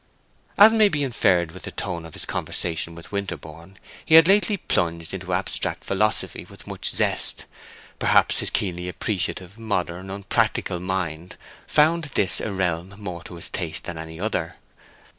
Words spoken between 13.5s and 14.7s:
taste than any other.